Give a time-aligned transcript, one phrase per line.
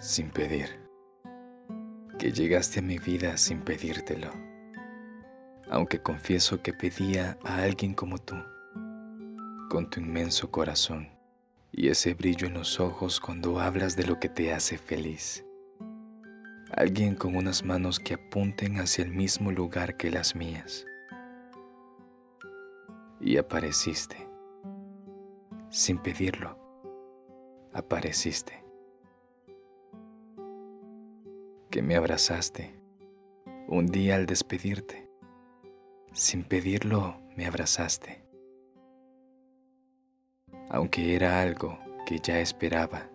[0.00, 0.80] sin pedir,
[2.18, 4.30] que llegaste a mi vida sin pedírtelo,
[5.70, 8.34] aunque confieso que pedía a alguien como tú,
[9.68, 11.10] con tu inmenso corazón
[11.70, 15.44] y ese brillo en los ojos cuando hablas de lo que te hace feliz.
[16.72, 20.86] Alguien con unas manos que apunten hacia el mismo lugar que las mías.
[23.20, 24.16] Y apareciste,
[25.68, 26.56] sin pedirlo,
[27.74, 28.69] apareciste
[31.70, 32.74] que me abrazaste
[33.68, 35.08] un día al despedirte.
[36.12, 38.24] Sin pedirlo, me abrazaste.
[40.68, 43.08] Aunque era algo que ya esperaba,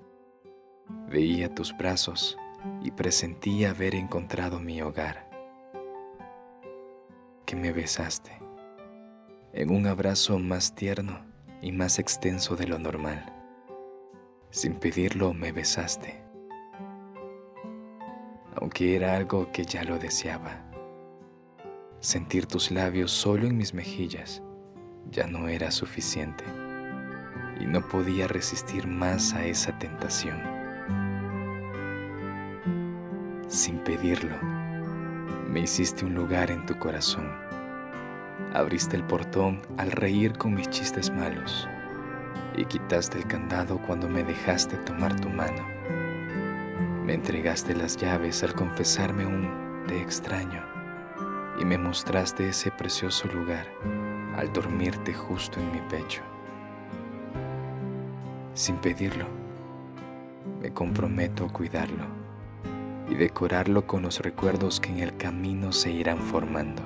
[1.10, 2.38] veía tus brazos
[2.82, 5.30] y presentía haber encontrado mi hogar.
[7.46, 8.32] Que me besaste
[9.52, 11.26] en un abrazo más tierno
[11.62, 13.34] y más extenso de lo normal.
[14.50, 16.25] Sin pedirlo me besaste
[18.56, 20.66] aunque era algo que ya lo deseaba.
[22.00, 24.42] Sentir tus labios solo en mis mejillas
[25.12, 26.44] ya no era suficiente
[27.60, 30.42] y no podía resistir más a esa tentación.
[33.48, 34.36] Sin pedirlo,
[35.48, 37.32] me hiciste un lugar en tu corazón.
[38.54, 41.68] Abriste el portón al reír con mis chistes malos
[42.58, 45.75] y quitaste el candado cuando me dejaste tomar tu mano
[47.06, 50.64] me entregaste las llaves al confesarme un te extraño
[51.60, 53.68] y me mostraste ese precioso lugar
[54.36, 56.24] al dormirte justo en mi pecho.
[58.56, 59.28] Sin pedirlo,
[60.60, 62.06] me comprometo a cuidarlo
[63.08, 66.82] y decorarlo con los recuerdos que en el camino se irán formando.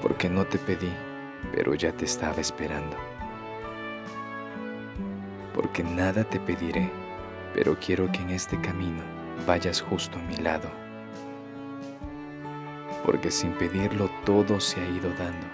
[0.00, 0.92] Porque no te pedí,
[1.52, 3.13] pero ya te estaba esperando
[5.54, 6.90] porque nada te pediré,
[7.54, 9.02] pero quiero que en este camino
[9.46, 10.68] vayas justo a mi lado.
[13.06, 15.46] Porque sin pedirlo todo se ha ido dando,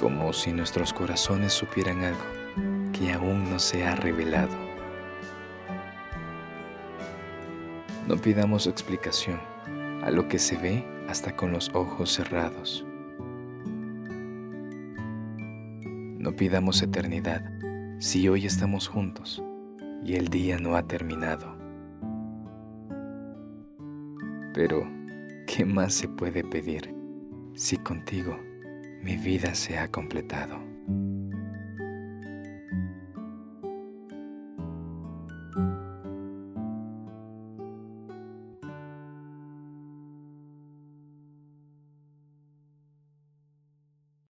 [0.00, 2.24] como si nuestros corazones supieran algo
[2.92, 4.56] que aún no se ha revelado.
[8.08, 9.40] No pidamos explicación
[10.02, 12.84] a lo que se ve hasta con los ojos cerrados.
[16.18, 17.42] No pidamos eternidad
[17.98, 19.42] si hoy estamos juntos
[20.04, 21.56] y el día no ha terminado.
[24.52, 24.86] Pero,
[25.46, 26.94] ¿qué más se puede pedir
[27.54, 28.38] si contigo
[29.02, 30.73] mi vida se ha completado?